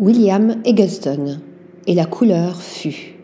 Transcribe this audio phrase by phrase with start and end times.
[0.00, 1.38] William Eggleston
[1.86, 3.14] et la couleur fut.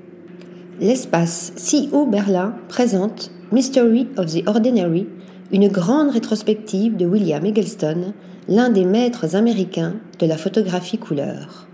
[0.78, 5.08] L'espace CO Berlin présente Mystery of the Ordinary,
[5.50, 8.12] une grande rétrospective de William Eggleston,
[8.46, 11.66] l'un des maîtres américains de la photographie couleur.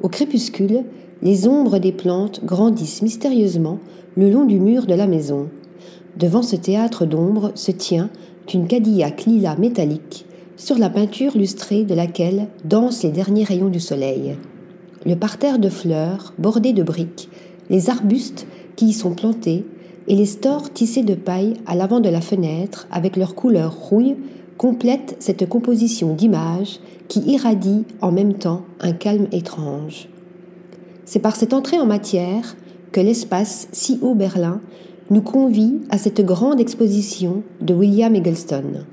[0.00, 0.84] Au crépuscule,
[1.20, 3.80] les ombres des plantes grandissent mystérieusement
[4.16, 5.48] le long du mur de la maison.
[6.16, 8.08] Devant ce théâtre d'ombres se tient
[8.54, 10.26] une Cadillac lilas métallique
[10.60, 14.36] sur la peinture lustrée de laquelle dansent les derniers rayons du soleil.
[15.06, 17.30] Le parterre de fleurs bordé de briques,
[17.70, 18.46] les arbustes
[18.76, 19.64] qui y sont plantés
[20.06, 24.16] et les stores tissés de paille à l'avant de la fenêtre avec leur couleur rouille
[24.58, 30.10] complètent cette composition d'images qui irradie en même temps un calme étrange.
[31.06, 32.54] C'est par cette entrée en matière
[32.92, 34.60] que l'espace si haut Berlin
[35.08, 38.84] nous convie à cette grande exposition de William Eggleston.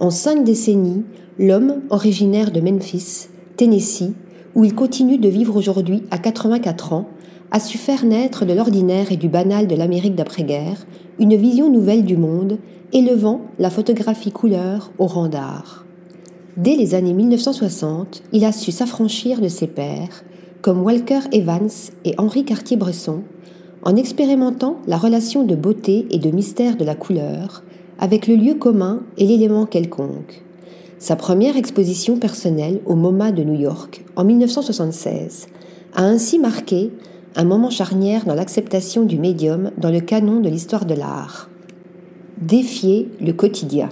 [0.00, 1.04] En cinq décennies,
[1.38, 4.14] l'homme, originaire de Memphis, Tennessee,
[4.54, 7.08] où il continue de vivre aujourd'hui à 84 ans,
[7.50, 10.86] a su faire naître de l'ordinaire et du banal de l'Amérique d'après-guerre
[11.18, 12.56] une vision nouvelle du monde,
[12.94, 15.84] élevant la photographie couleur au rang d'art.
[16.56, 20.24] Dès les années 1960, il a su s'affranchir de ses pairs,
[20.62, 21.68] comme Walker Evans
[22.06, 23.20] et Henri Cartier-Bresson,
[23.82, 27.64] en expérimentant la relation de beauté et de mystère de la couleur
[28.00, 30.42] avec le lieu commun et l'élément quelconque.
[30.98, 35.48] Sa première exposition personnelle au MoMA de New York en 1976
[35.94, 36.90] a ainsi marqué
[37.36, 41.48] un moment charnière dans l'acceptation du médium dans le canon de l'histoire de l'art.
[42.40, 43.90] Défier le quotidien.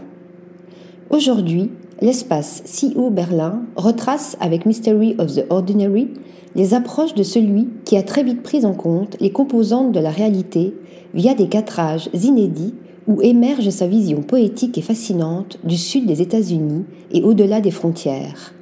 [1.10, 1.70] Aujourd'hui,
[2.00, 6.08] l'espace CO Berlin retrace avec Mystery of the Ordinary
[6.54, 10.10] les approches de celui qui a très vite pris en compte les composantes de la
[10.10, 10.74] réalité
[11.14, 12.74] via des catrages inédits
[13.08, 18.52] où émerge sa vision poétique et fascinante du sud des États-Unis et au-delà des frontières.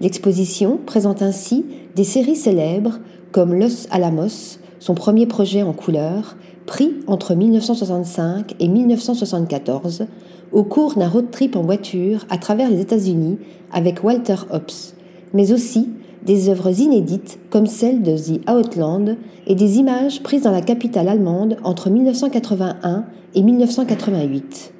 [0.00, 3.00] L'exposition présente ainsi des séries célèbres
[3.32, 10.06] comme Los Alamos, son premier projet en couleur, pris entre 1965 et 1974
[10.52, 13.38] au cours d'un road trip en voiture à travers les États-Unis
[13.72, 14.94] avec Walter Hopps,
[15.34, 15.88] mais aussi
[16.24, 19.16] des œuvres inédites comme celle de The Outland
[19.46, 23.04] et des images prises dans la capitale allemande entre 1981
[23.34, 24.72] et 1988.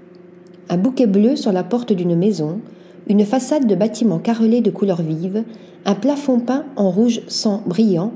[0.69, 2.61] Un bouquet bleu sur la porte d'une maison,
[3.09, 5.45] une façade de bâtiment carrelé de couleurs vives,
[5.85, 8.13] un plafond peint en rouge sang brillant,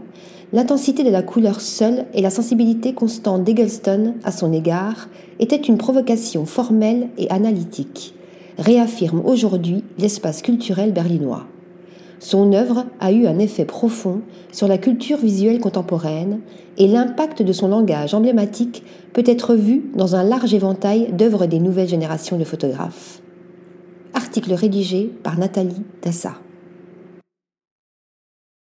[0.53, 5.09] l'intensité de la couleur seule et la sensibilité constante d'Eggleston à son égard
[5.41, 8.15] étaient une provocation formelle et analytique,
[8.59, 11.47] réaffirme aujourd'hui l'espace culturel berlinois.
[12.25, 16.41] Son œuvre a eu un effet profond sur la culture visuelle contemporaine
[16.79, 21.59] et l'impact de son langage emblématique peut être vu dans un large éventail d'œuvres des
[21.59, 23.21] nouvelles générations de photographes.
[24.15, 26.37] Article rédigé par Nathalie Dassa.